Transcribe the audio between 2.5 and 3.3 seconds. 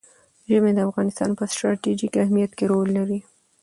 کې رول لري.